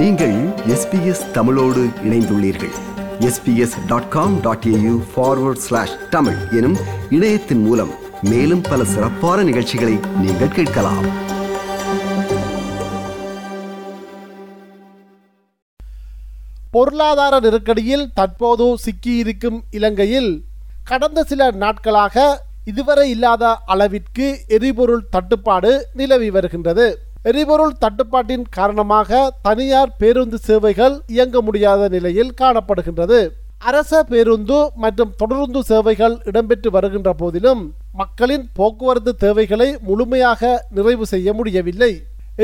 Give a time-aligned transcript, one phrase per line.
[0.00, 2.70] நீங்கள் எஸ்பிஎஸ் தமிழோடு இணைந்துள்ளீர்கள்.
[3.18, 6.76] SBS dot com dot AU forward slash Tamil எனும்
[7.10, 7.90] இணையத்தின் மூலம்
[8.22, 11.06] மேலும் பல சிறப்பான நிகழ்ச்சிகளை நீங்கள் கேட்கலாம்.
[16.70, 20.44] பொருளாதார நெருக்கடியில் தற்போது சிக்கியிருக்கும் இலங்கையில்
[20.84, 26.98] கடந்த சில நாட்களாக இதுவரை இல்லாத அளவிற்கு எரிபொருள் தட்டுப்பாடு நிலவி வருகின்றது.
[27.28, 33.18] எரிபொருள் தட்டுப்பாட்டின் காரணமாக தனியார் பேருந்து சேவைகள் இயங்க முடியாத நிலையில் காணப்படுகின்றது.
[33.70, 37.62] அரச பேருந்து மற்றும் தொடருந்து சேவைகள் இடம்பெற்று வருகின்ற போதிலும்
[38.00, 41.92] மக்களின் போக்குவரத்து தேவைகளை முழுமையாக நிறைவு செய்ய முடியவில்லை.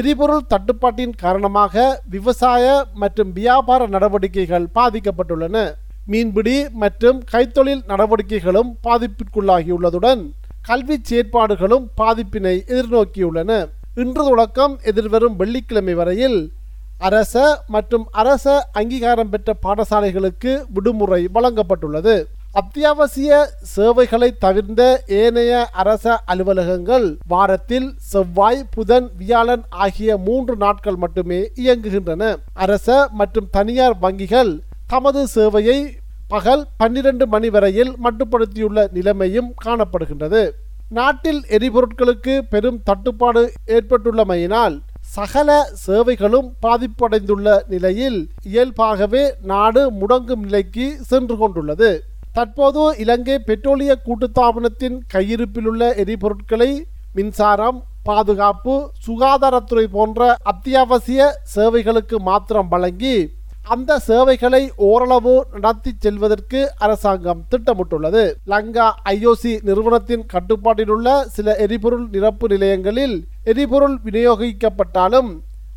[0.01, 2.65] எரிபொருள் தட்டுப்பாட்டின் காரணமாக விவசாய
[3.03, 5.57] மற்றும் வியாபார நடவடிக்கைகள் பாதிக்கப்பட்டுள்ளன.
[6.13, 10.23] மீன்பிடி மற்றும் கைத்தொழில் நடவடிக்கைகளும் பாதிப்பிற்குள்ளாகியுள்ளதுடன்
[10.69, 13.51] கல்வி செயற்பாடுகளும் பாதிப்பினை எதிர்நோக்கியுள்ளன.
[14.03, 16.39] இன்று தொடக்கம் எதிர்வரும் வெள்ளிக்கிழமை வரையில்
[17.09, 17.35] அரச
[17.75, 22.15] மற்றும் அரச அங்கீகாரம் பெற்ற பாடசாலைகளுக்கு விடுமுறை வழங்கப்பட்டுள்ளது.
[22.61, 23.39] அத்தியாவசிய
[23.75, 24.83] சேவைகளை தவிர்ந்த
[25.21, 25.53] ஏனைய
[25.83, 32.23] அரச அலுவலகங்கள் வாரத்தில் செவ்வாய் புதன் வியாழன் ஆகிய மூன்று நாட்கள் மட்டுமே இயங்குகின்றன.
[32.67, 34.53] அரச மற்றும் தனியார் வங்கிகள்
[34.93, 35.79] தமது சேவையை
[36.35, 40.45] பகல் பன்னிரண்டு மணி வரையில் மட்டுப்படுத்தியுள்ள நிலைமையும் காணப்படுகின்றது.
[40.91, 52.03] நாட்டில் எரிபொருட்களுக்கு பெரும் தட்டுப்பாடு ஏற்பட்டுள்ளமையினால் சகல சேவைகளும் பாதிப்படைந்துள்ள நிலையில் இயல்பாகவே நாடு முடங்கும் நிலைக்கு சென்று கொண்டுள்ளது.
[52.33, 56.83] தற்போது இலங்கை பெட்ரோலிய கூட்டுத்தாபனத்தின் கையிருப்பிலுள்ள எரிபொருட்களை
[57.15, 63.36] மின்சாரம் பாதுகாப்பு சுகாதாரத்துறை போன்ற அத்தியாவசிய சேவைகளுக்கு மாத்திரம் வழங்கி
[63.75, 68.33] அந்த சேவைகளை ஓரளவு நடத்தி செல்வதற்கு அரசாங்கம் திட்டமிட்டுள்ளது.
[68.45, 75.31] லங்கா ஐஓசி நிறுவனத்தின் கட்டுப்பாட்டில் உள்ள சில எரிபொருள் நிரப்பு நிலையங்களில் எரிபொருள் விநியோகிக்கப்பட்டாலும்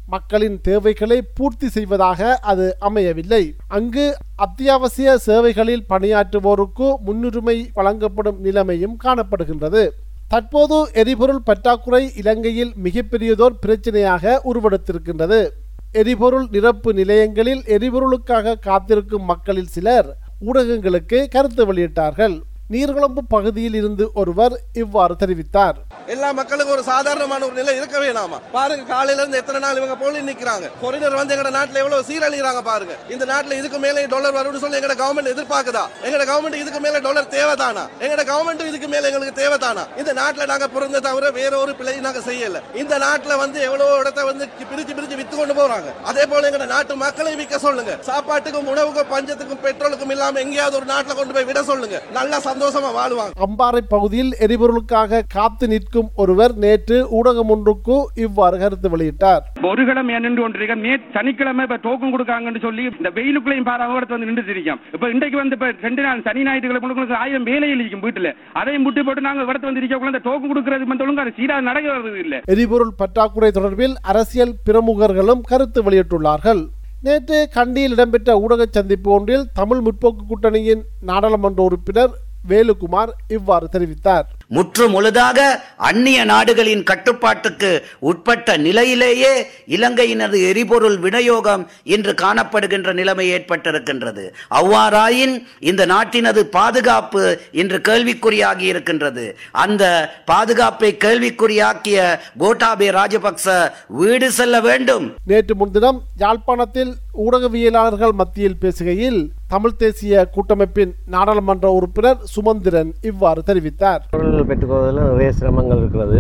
[0.07, 3.53] மக்களின் தேவைகளை பூர்த்தி செய்வதாக அது அமையவில்லை.
[3.67, 9.89] அங்கு அத்தியாவசிய சேவைகளில் பணியாற்றுவோருக்கு முன்னுரிமை வழங்கப்படும் நிலைமையும் காணப்படுகின்றது.
[10.27, 15.49] தற்போது எரிபொருள் பற்றாக்குறை இலங்கையில் மிகப்பெரியதோர் பிரச்சனையாக உருவெடுத்திருக்கின்றது.
[15.91, 22.41] எரிபொருள் நிரப்பு நிலையங்களில் எரிபொருளுக்காக காத்திருக்கும் மக்களில் சிலர் ஊடகங்களுக்கு கருத்து வெளியிட்டார்கள்.
[22.69, 25.77] நீர்குழம்பு பகுதியில் இருந்து ஒருவர் இவ்வாறு தெரிவித்தார்.
[26.13, 30.19] எல்லா மக்களுக்கும் ஒரு சாதாரணமான ஒரு நிலை இருக்க வேணாமா பாருங்க காலையில இருந்து எத்தனை நாள் இவங்க போலி
[30.19, 30.69] நிக்கிறாங்க.
[30.81, 32.93] கொரினர் வந்து எங்க நாட்டுல எவ்வளவு சீரழிகிறாங்க பாருங்க.
[33.09, 35.83] இந்த நாட்டுல இதுக்கு மேலே டாலர் வரும்னு சொல்லி எங்க கவர்மெண்ட் எதிர்பார்க்குதா?
[36.01, 37.83] எங்க கவர்மெண்ட் இதுக்கு மேல டாலர் தேவைதானா?
[37.99, 39.83] எங்க கவர்மெண்ட் இதுக்கு மேல எங்களுக்கு தேவைதானா?
[39.97, 42.61] இந்த நாட்டுல நாங்க பிறந்த தவிர வேற ஒரு பிழையும் நாங்க செய்யல.
[42.75, 45.91] இந்த நாட்டுல வந்து எவ்வளவு இடத்த வந்து பிரிச்சு பிரிச்சு வித்து கொண்டு போறாங்க.
[46.03, 47.97] அதே போல எங்க நாட்டு மக்களை விற்க சொல்லுங்க.
[48.01, 52.01] சாப்பாட்டுக்கும் உணவுக்கும் பஞ்சத்துக்கும் பெட்ரோலுக்கும் இல்லாம எங்கேயாவது ஒரு நாட்டுல கொண்டு போய் விட சொல்லுங்க.
[52.11, 53.47] நல்லா சந்தோஷமா வாழ்வாங்க.
[53.47, 59.41] அம்பாறை பகுதியில் எரிபொருளுக்காக காத்து நிற்கும் ஒருவர் நேற்று ஊடகம் ஒன்றுக்கு இவ்வாறு கருத்து வெளியிட்டார்.
[59.63, 64.79] ஒரு கிழமை நின்று கொண்டிருக்க சனிக்கிழமை இப்ப டோக்கன் கொடுக்காங்கன்னு சொல்லி இந்த வெயிலுக்குள்ளையும் பாரு வந்து நின்று இருக்கோம்
[64.93, 68.31] இப்ப இன்றைக்கு வந்து இப்ப ரெண்டு நாள் சனி ஞாயிற்றுக்கிழமை ஆயிரம் வேலையில் இருக்கும் வீட்டுல.
[68.53, 72.41] அதையும் முட்டி போட்டு நாங்க இடத்து வந்து இருக்கக்குள்ள இந்த டோக்கன் கொடுக்கறது வந்து ஒழுங்கா சீரா நடக்கிறது இல்ல.
[72.45, 76.67] எரிபொருள் பற்றாக்குறை தொடர்பில் அரசியல் பிரமுகர்களும் கருத்து வெளியிட்டுள்ளார்கள்.
[77.03, 82.09] நேற்று கண்டியில் இடம்பெற்ற ஊடக சந்திப்பு ஒன்றில் தமிழ் முற்போக்கு கூட்டணியின் நாடாளுமன்ற உறுப்பினர்
[82.47, 84.23] வேலுக்குமார் இவ்வாறு தெரிவித்தார்.
[84.47, 94.29] முற்று முழுதாக அந்நிய நாடுகளின் கட்டுப்பாட்டுக்கு உட்பட்ட நிலையிலேயே இலங்கையினது எரிபொருள் விநியோகம் இன்று காணப்படுகின்ற நிலைமை ஏற்பட்டிருக்கின்றது.
[94.51, 99.37] அவ்வாறாயின் இந்த நாட்டினது பாதுகாப்பு இன்று கேள்விக்குறியாகி இருக்கின்றது.
[99.51, 105.15] அந்த பாதுகாப்பை கேள்விக்குறியாக்கிய கோட்டாபே ராஜபக்ச வீடு செல்ல வேண்டும்.
[105.25, 106.93] நேற்று முன்தினம் யாழ்ப்பாணத்தில்
[107.25, 114.01] ஊடகவியலாளர்கள் மத்தியில் பேசுகையில் தமிழ் தேசிய கூட்டமைப்பின் நாடாளுமன்ற உறுப்பினர் சுமந்திரன் இவ்வாறு தெரிவித்தார்.
[114.09, 116.19] பொருள் பெற்றுக்கொள்வதில் நிறைய சிரமங்கள் இருக்கிறது.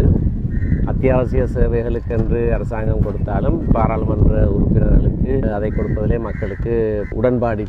[0.85, 6.73] அத்தியாவசிய சேவைகளுக்கென்று அரசாங்கம் கொடுத்தாலும் பாராளுமன்ற உறுப்பினர்களுக்கு அதை கொடுப்பதிலே மக்களுக்கு
[7.11, 7.65] உடன்பாடு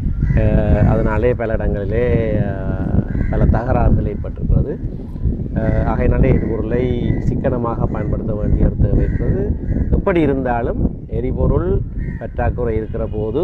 [0.89, 2.07] அதனாலே பல இடங்களிலே
[3.31, 4.73] பல தகராறுகள் ஏற்பட்டிருக்கிறது.
[5.55, 6.83] அஹ், ஆகையினாலே எரிபொருளை
[7.19, 9.43] சிக்கனமாக பயன்படுத்த வேண்டிய ஒரு தேவை இருக்கிறது.
[9.91, 10.81] எப்படி இருந்தாலும்
[11.11, 11.69] எரிபொருள்
[12.19, 13.43] பற்றாக்குறை இருக்கிற போது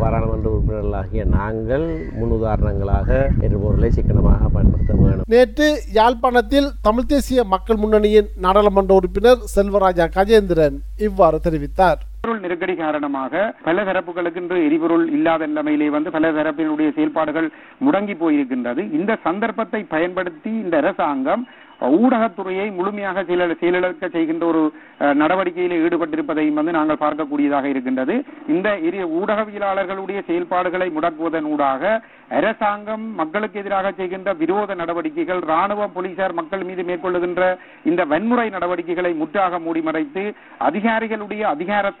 [0.00, 1.86] பாராளுமன்ற உறுப்பினர்களாகிய நாங்கள்
[2.20, 3.10] முன்னுதாரணங்களாக
[3.46, 5.68] எரிபொருளை சிக்கனமாக பயன்படுத்த வேணும் நேற்று
[5.98, 10.76] யாழ்ப்பாணத்தில் தமிழ் தேசிய மக்கள் முன்னணியின் நாடாளுமன்ற உறுப்பினர் செல்வராஜா கஜேந்திரன்
[11.06, 12.00] இவ்வாறு தெரிவித்தார்.
[12.18, 17.48] எரிபொருள் நெருக்கடி காரணமாக பல தரப்புகளுக்கு இன்று எரிபொருள் இல்லாத நிலைமையிலே வந்து பல தரப்பினுடைய செயல்பாடுகள்
[17.86, 18.82] முடங்கி போயிருக்கின்றது.
[18.98, 21.44] இந்த சந்தர்ப்பத்தை பயன்படுத்தி இந்த அரசாங்கம்
[21.80, 24.72] ஊடகத்துறையை முழுமையாக செயல- செயலிழக்க செய்கின்ற ஒரு
[25.14, 28.24] நடவடிக்கையில் ஈடுபட்டிருப்பதையும் வந்து நாங்கள் பார்க்கக்கூடியதாக இருக்கின்றது.
[28.48, 36.62] இந்த இரு ஊடகவியலாளர்களுடைய செயல்பாடுகளை முடக்குவதன் ஊடாக அரசாங்கம் மக்களுக்கு எதிராக செய்கின்ற விரோத நடவடிக்கைகள் ராணுவம் போலீசார் மக்கள்
[36.62, 41.92] மீது மேற்கொள்ளுகின்ற இந்த வன்முறை நடவடிக்கைகளை முற்றாக மூடி மறைத்து அதிகாரிகளுடைய அதிகார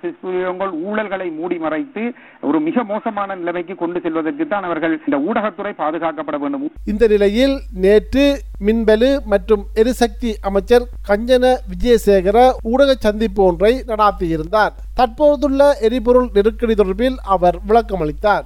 [0.84, 6.70] ஊழல்களை மூடி மறைத்து ஒரு மிக மோசமான நிலைமைக்கு கொண்டு செல்வதற்கு தான் அவர்கள் இந்த ஊடகத்துறை பாதுகாக்கப்பட வேண்டும்.
[6.86, 8.24] இந்த நிலையில் நேற்று
[8.66, 14.72] மின்பலு மற்றும் எரிசக்தி அமைச்சர் கஞ்சன விஜயசேகர ஊடக சந்திப்பு ஒன்றை நடாத்தியிருந்தார்.
[14.94, 18.44] தற்போதுள்ள எரிபொருள் நெருக்கடி தொடர்பில் அவர் விளக்கம் அளித்தார்.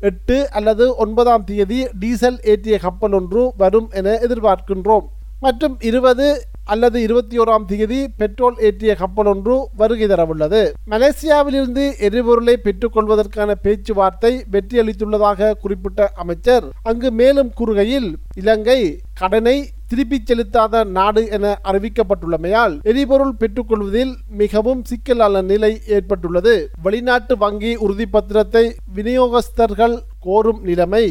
[0.00, 5.06] எட்டு அல்லது ஒன்பதாம் தேதி டீசல் ஏற்றிய கப்பல் ஒன்று வரும் என எதிர்பார்க்கின்றோம்.
[5.40, 6.26] மற்றும் இருபது
[6.72, 10.62] அல்லது இருபத்தி ஓராம் தேதி பெட்ரோல் ஏற்றிய கப்பல் ஒன்று வருகை தரவுள்ளது.
[10.90, 16.66] மலேசியாவிலிருந்து எரிபொருளை பெற்றுக்கொள்வதற்கான பேச்சுவார்த்தை வெற்றியளித்துள்ளதாக குறிப்பிட்ட அமைச்சர்.
[16.82, 18.80] அங்கு மேலும் கூறுகையில் இலங்கை
[19.14, 19.56] கடனை
[19.90, 26.54] திருப்பிச் செலுத்தாத நாடு என அறிவிக்கப்பட்டுள்ளமையால் எரிபொருள் பெற்றுக்கொள்வதில் மிகவும் சிக்கலான நிலை ஏற்பட்டுள்ளது.
[26.82, 28.64] வெளிநாட்டு வங்கி உறுதிப்பத்திரத்தை
[28.96, 31.04] விநியோகஸ்தர்கள் கோரும் நிலைமை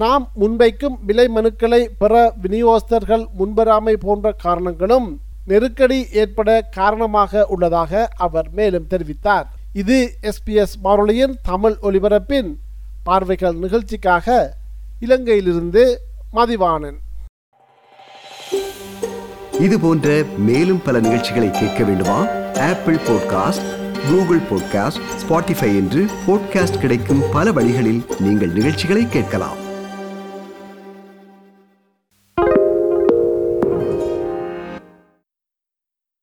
[0.00, 8.86] நாம் முன்வைக்கும் விலை மனுக்களை பெற விநியோகஸ்தர்கள் முன்வராமை போன்ற காரணங்களும் நெருக்கடி ஏற்பட காரணமாக உள்ளதாக அவர் மேலும்
[8.90, 9.46] தெரிவித்தார்.
[9.72, 12.50] இது எஸ்பிஎஸ் வானொலியின் தமிழ் ஒலிபரப்பின்
[13.02, 14.56] பார்வைகள் நிகழ்ச்சிக்காக
[15.00, 15.84] இலங்கையிலிருந்து
[16.32, 16.98] மதிவாணன்.
[19.60, 22.18] இது போன்ற மேலும் பல நிகழ்ச்சிகளை கேட்க வேண்டுமா?
[22.70, 23.68] Apple podcast
[24.08, 29.66] Google podcast Spotify என்று பாட்காஸ்ட் கிடைக்கும் பல வழிகளில் நீங்கள் நிகழ்ச்சிகளை கேட்கலாம்.